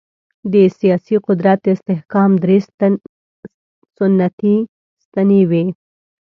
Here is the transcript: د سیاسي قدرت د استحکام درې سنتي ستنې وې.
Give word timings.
د 0.53 0.55
سیاسي 0.79 1.15
قدرت 1.27 1.57
د 1.63 1.67
استحکام 1.75 2.31
درې 2.43 2.57
سنتي 3.97 4.55
ستنې 5.03 5.41
وې. 5.49 5.65